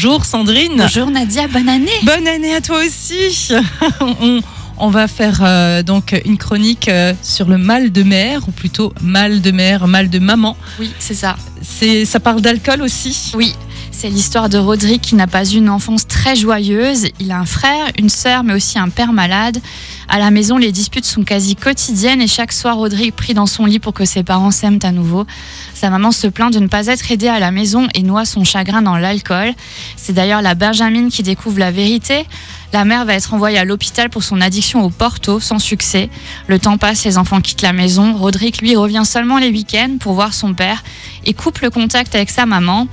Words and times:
Bonjour 0.00 0.24
Sandrine. 0.24 0.76
Bonjour 0.76 1.10
Nadia, 1.10 1.48
bonne 1.48 1.68
année. 1.68 1.90
Bonne 2.04 2.28
année 2.28 2.54
à 2.54 2.60
toi 2.60 2.84
aussi. 2.86 3.50
on, 4.00 4.38
on 4.76 4.90
va 4.90 5.08
faire 5.08 5.40
euh, 5.42 5.82
donc 5.82 6.14
une 6.24 6.38
chronique 6.38 6.88
euh, 6.88 7.14
sur 7.20 7.48
le 7.48 7.58
mal 7.58 7.90
de 7.90 8.04
mère, 8.04 8.46
ou 8.46 8.52
plutôt 8.52 8.92
mal 9.00 9.40
de 9.40 9.50
mère, 9.50 9.88
mal 9.88 10.08
de 10.08 10.20
maman. 10.20 10.56
Oui, 10.78 10.92
c'est 11.00 11.14
ça. 11.14 11.34
C'est, 11.62 12.04
ça 12.04 12.20
parle 12.20 12.40
d'alcool 12.40 12.82
aussi? 12.82 13.32
Oui, 13.34 13.56
c'est 14.00 14.10
l'histoire 14.10 14.48
de 14.48 14.58
Rodrigue 14.58 15.00
qui 15.00 15.16
n'a 15.16 15.26
pas 15.26 15.44
eu 15.44 15.56
une 15.56 15.68
enfance 15.68 16.06
très 16.06 16.36
joyeuse. 16.36 17.08
Il 17.18 17.32
a 17.32 17.40
un 17.40 17.44
frère, 17.44 17.90
une 17.98 18.08
sœur, 18.08 18.44
mais 18.44 18.52
aussi 18.52 18.78
un 18.78 18.90
père 18.90 19.12
malade. 19.12 19.58
À 20.06 20.20
la 20.20 20.30
maison, 20.30 20.56
les 20.56 20.70
disputes 20.70 21.04
sont 21.04 21.24
quasi 21.24 21.56
quotidiennes 21.56 22.22
et 22.22 22.28
chaque 22.28 22.52
soir, 22.52 22.76
Rodrigue 22.76 23.12
prie 23.12 23.34
dans 23.34 23.46
son 23.46 23.64
lit 23.66 23.80
pour 23.80 23.94
que 23.94 24.04
ses 24.04 24.22
parents 24.22 24.52
s'aiment 24.52 24.78
à 24.84 24.92
nouveau. 24.92 25.26
Sa 25.74 25.90
maman 25.90 26.12
se 26.12 26.28
plaint 26.28 26.52
de 26.52 26.60
ne 26.60 26.68
pas 26.68 26.86
être 26.86 27.10
aidée 27.10 27.26
à 27.26 27.40
la 27.40 27.50
maison 27.50 27.88
et 27.92 28.04
noie 28.04 28.24
son 28.24 28.44
chagrin 28.44 28.82
dans 28.82 28.96
l'alcool. 28.96 29.52
C'est 29.96 30.12
d'ailleurs 30.12 30.42
la 30.42 30.54
Benjamine 30.54 31.08
qui 31.08 31.24
découvre 31.24 31.58
la 31.58 31.72
vérité. 31.72 32.24
La 32.72 32.84
mère 32.84 33.04
va 33.04 33.14
être 33.14 33.34
envoyée 33.34 33.58
à 33.58 33.64
l'hôpital 33.64 34.10
pour 34.10 34.22
son 34.22 34.40
addiction 34.40 34.84
au 34.84 34.90
porto, 34.90 35.40
sans 35.40 35.58
succès. 35.58 36.08
Le 36.46 36.60
temps 36.60 36.78
passe, 36.78 37.04
les 37.04 37.18
enfants 37.18 37.40
quittent 37.40 37.62
la 37.62 37.72
maison. 37.72 38.14
Rodrigue, 38.14 38.60
lui, 38.60 38.76
revient 38.76 39.04
seulement 39.04 39.38
les 39.38 39.50
week-ends 39.50 39.96
pour 39.98 40.12
voir 40.12 40.34
son 40.34 40.54
père 40.54 40.84
et 41.24 41.34
coupe 41.34 41.58
le 41.60 41.70
contact 41.70 42.14
avec 42.14 42.30
sa 42.30 42.46
maman. 42.46 42.86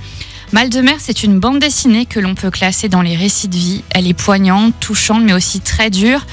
Mal 0.52 0.70
de 0.70 0.80
mer, 0.80 0.94
c'est 0.98 1.24
une 1.24 1.40
bande 1.40 1.58
dessinée 1.58 2.06
que 2.06 2.20
l'on 2.20 2.36
peut 2.36 2.50
classer 2.50 2.88
dans 2.88 3.02
les 3.02 3.16
récits 3.16 3.48
de 3.48 3.56
vie. 3.56 3.82
Elle 3.90 4.06
est 4.06 4.14
poignante, 4.14 4.74
touchante, 4.78 5.22
mais 5.24 5.32
aussi 5.32 5.60
très 5.60 5.90
dure. 5.90 6.24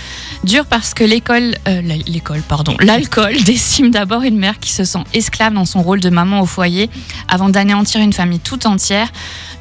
Dure 0.43 0.65
parce 0.67 0.93
que 0.93 1.03
l'école, 1.03 1.55
euh, 1.67 1.81
l'école, 1.81 2.41
pardon, 2.47 2.75
l'alcool 2.79 3.35
décime 3.45 3.89
d'abord 3.89 4.21
une 4.21 4.37
mère 4.37 4.59
qui 4.59 4.71
se 4.71 4.83
sent 4.83 5.03
esclave 5.13 5.53
dans 5.53 5.65
son 5.65 5.81
rôle 5.81 5.99
de 5.99 6.09
maman 6.09 6.41
au 6.41 6.45
foyer, 6.45 6.91
avant 7.27 7.49
d'anéantir 7.49 8.01
une 8.01 8.13
famille 8.13 8.39
tout 8.39 8.67
entière. 8.67 9.11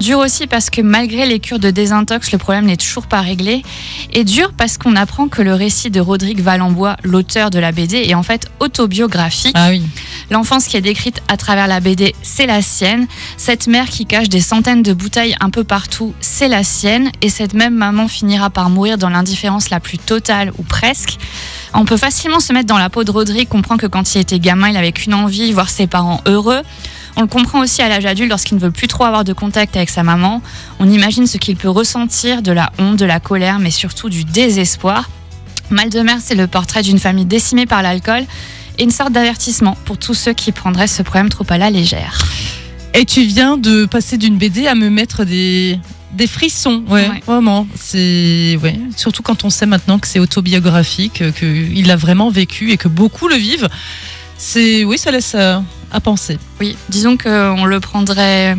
Dure 0.03 0.19
aussi 0.19 0.49
parce 0.49 0.69
que 0.69 0.81
malgré 0.81 1.27
les 1.27 1.39
cures 1.39 1.61
de 1.61 1.71
désintox, 1.71 2.33
le 2.33 2.39
problème 2.39 2.65
n'est 2.65 2.77
toujours 2.77 3.07
pas 3.07 3.21
réglé. 3.21 3.63
Et 4.13 4.25
dur 4.25 4.53
parce 4.53 4.77
qu'on 4.77 4.97
apprend 4.97 5.29
que 5.29 5.43
le 5.43 5.55
récit 5.55 5.91
de 5.91 6.01
Rodrigue 6.01 6.41
Valenbois, 6.41 6.97
l'auteur 7.05 7.51
de 7.51 7.61
la 7.61 7.71
BD, 7.71 7.99
est 7.99 8.15
en 8.15 8.25
fait 8.25 8.51
autobiographique. 8.59 9.55
Ah 9.55 9.69
oui. 9.71 9.81
L'enfance 10.29 10.67
qui 10.67 10.77
est 10.77 10.81
décrite 10.81 11.23
à 11.29 11.37
travers 11.37 11.69
la 11.69 11.79
BD, 11.79 12.17
c'est 12.21 12.47
la 12.47 12.63
sienne. 12.63 13.07
Cette 13.37 13.69
mère 13.69 13.87
qui 13.87 14.05
cache 14.05 14.29
des 14.29 14.41
centaines 14.41 14.83
de 14.83 14.93
bouteilles 14.93 15.37
un 15.39 15.51
peu 15.51 15.63
partout, 15.63 16.15
c'est 16.19 16.49
la 16.49 16.65
sienne. 16.65 17.13
Et 17.21 17.29
cette 17.29 17.55
même 17.55 17.77
maman 17.77 18.09
finira 18.09 18.51
par 18.51 18.71
mourir 18.71 18.99
dans 18.99 19.09
l'indifférence 19.09 19.71
la 19.71 19.79
plus 19.79 19.99
totale 19.99 20.51
ou 20.59 20.65
presque. 20.65 21.17
On 21.75 21.85
peut 21.85 21.97
facilement 21.97 22.41
se 22.41 22.53
mettre 22.53 22.67
dans 22.67 22.77
la 22.77 22.91
peau 22.91 23.05
de 23.05 23.13
Rodrigue, 23.13 23.49
comprend 23.49 23.77
que 23.77 23.87
quand 23.87 24.17
il 24.17 24.21
était 24.21 24.41
gamin, 24.41 24.69
il 24.69 24.77
avait 24.77 24.91
qu'une 24.91 25.15
envie, 25.15 25.53
voir 25.53 25.71
ses 25.71 25.87
parents 25.87 26.23
heureux. 26.27 26.63
On 27.17 27.21
le 27.23 27.27
comprend 27.27 27.61
aussi 27.61 27.83
à 27.83 27.89
l'âge 27.89 28.07
adulte 28.07 28.31
lorsqu'il 28.31 28.57
ne 28.57 28.61
veut 28.63 28.71
plus 28.71 28.89
trop 28.89 29.05
avoir 29.05 29.23
de 29.25 29.33
contact 29.33 29.77
avec 29.77 29.91
sa 29.91 30.03
maman. 30.03 30.41
On 30.79 30.89
imagine 30.89 31.27
ce 31.27 31.37
qu'il 31.37 31.57
peut 31.57 31.69
ressentir, 31.69 32.43
de 32.43 32.53
la 32.53 32.73
honte, 32.79 32.97
de 32.97 33.05
la 33.05 33.21
colère, 33.21 33.59
mais 33.59 33.71
surtout 33.71 34.09
du 34.09 34.25
désespoir. 34.25 35.11
Mal 35.71 35.91
de 35.91 36.01
mer, 36.01 36.17
c'est 36.21 36.35
le 36.35 36.47
portrait 36.47 36.83
d'une 36.83 36.99
famille 36.99 37.25
décimée 37.27 37.67
par 37.67 37.83
l'alcool 37.83 38.25
et 38.79 38.83
une 38.85 38.91
sorte 38.91 39.13
d'avertissement 39.13 39.77
pour 39.85 39.99
tous 39.99 40.15
ceux 40.15 40.33
qui 40.33 40.53
prendraient 40.53 40.87
ce 40.87 41.03
problème 41.03 41.29
trop 41.29 41.45
à 41.51 41.59
la 41.59 41.71
légère. 41.71 42.27
Et 42.95 43.05
tu 43.05 43.23
viens 43.25 43.57
de 43.57 43.85
passer 43.87 44.17
d'une 44.17 44.37
BD 44.37 44.67
à 44.67 44.75
me 44.75 44.89
mettre 44.91 45.25
des, 45.25 45.79
des 46.13 46.27
frissons, 46.27 46.83
ouais, 46.89 47.09
Ouais. 47.09 47.23
vraiment. 47.27 47.67
C'est 47.75 48.59
ouais, 48.63 48.79
surtout 48.97 49.23
quand 49.23 49.45
on 49.45 49.51
sait 49.51 49.67
maintenant 49.67 49.99
que 49.99 50.07
c'est 50.09 50.19
autobiographique, 50.19 51.23
qu'il 51.39 51.87
l'a 51.87 51.97
vraiment 51.97 52.31
vécu 52.31 52.71
et 52.71 52.77
que 52.79 52.89
beaucoup 52.89 53.29
le 53.29 53.37
vivent. 53.37 53.69
C'est 54.37 54.85
oui, 54.85 54.99
ça 54.99 55.11
laisse 55.11 55.33
euh, 55.35 55.59
à 55.93 56.01
penser. 56.01 56.39
Oui, 56.61 56.77
disons 56.89 57.17
qu'on 57.17 57.65
le 57.65 57.81
prendrait 57.81 58.57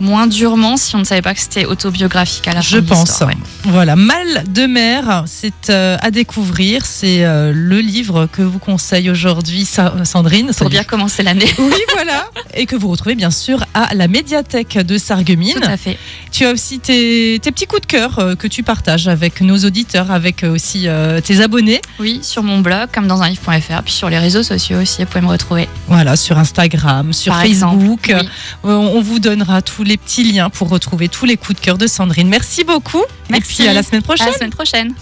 moins 0.00 0.26
durement 0.26 0.76
si 0.76 0.94
on 0.96 0.98
ne 1.00 1.04
savait 1.04 1.22
pas 1.22 1.34
que 1.34 1.40
c'était 1.40 1.64
autobiographique 1.66 2.46
à 2.48 2.52
la 2.54 2.62
fin 2.62 2.68
Je 2.68 2.76
de 2.78 2.86
pense. 2.88 3.20
ouais. 3.20 3.34
Voilà, 3.64 3.96
Mal 3.96 4.44
de 4.48 4.66
mer, 4.66 5.24
c'est 5.26 5.70
euh, 5.70 5.96
à 6.00 6.10
découvrir. 6.10 6.84
C'est 6.84 7.24
euh, 7.24 7.52
le 7.54 7.80
livre 7.80 8.26
que 8.30 8.42
vous 8.42 8.58
conseille 8.58 9.08
aujourd'hui 9.10 9.64
Sa- 9.64 10.04
Sandrine. 10.04 10.50
Pour 10.56 10.68
bien 10.68 10.84
commencer 10.84 11.22
l'année. 11.22 11.46
Oui, 11.58 11.80
voilà. 11.94 12.26
Et 12.54 12.66
que 12.66 12.76
vous 12.76 12.88
retrouvez 12.88 13.14
bien 13.14 13.30
sûr 13.30 13.64
à 13.74 13.94
la 13.94 14.06
médiathèque 14.08 14.78
de 14.78 14.98
Sarreguemines. 14.98 15.54
Tout 15.54 15.68
à 15.68 15.76
fait. 15.76 15.98
Tu 16.30 16.44
as 16.44 16.52
aussi 16.52 16.78
tes, 16.78 17.38
tes 17.42 17.50
petits 17.52 17.66
coups 17.66 17.82
de 17.82 17.86
cœur 17.86 18.18
euh, 18.18 18.34
que 18.34 18.46
tu 18.46 18.62
partages 18.62 19.08
avec 19.08 19.40
nos 19.40 19.56
auditeurs, 19.58 20.10
avec 20.10 20.42
aussi 20.44 20.86
tes 21.24 21.40
abonnés. 21.40 21.80
Oui, 21.98 22.20
sur 22.22 22.42
mon 22.42 22.58
blog, 22.60 22.88
comme 22.92 23.06
dans 23.06 23.22
un 23.22 23.28
livre.fr, 23.28 23.82
puis 23.84 23.92
sur 23.92 24.10
les 24.10 24.18
réseaux 24.18 24.42
sociaux 24.42 24.80
aussi, 24.80 25.02
vous 25.02 25.06
pouvez 25.08 25.20
me 25.22 25.28
retrouver. 25.30 25.68
Voilà, 25.88 26.16
sur 26.16 26.38
Instagram, 26.38 27.12
sur 27.12 27.32
Par 27.32 27.42
Facebook. 27.42 28.08
exemple, 28.10 28.28
oui. 28.64 28.70
On 28.70 29.00
vous 29.00 29.18
donnera 29.18 29.62
tous 29.84 29.90
les 29.90 29.96
petits 29.98 30.24
liens 30.24 30.48
pour 30.48 30.70
retrouver 30.70 31.08
tous 31.10 31.26
les 31.26 31.36
coups 31.36 31.60
de 31.60 31.64
cœur 31.64 31.76
de 31.76 31.86
Sandrine. 31.86 32.28
Merci 32.28 32.64
beaucoup. 32.64 33.02
Merci. 33.28 33.52
Et 33.52 33.54
puis 33.54 33.68
à 33.68 33.74
la 33.74 33.82
semaine 33.82 34.02
prochaine. 34.02 34.28
À 34.28 34.30
la 34.30 34.36
semaine 34.36 34.50
prochaine. 34.50 34.94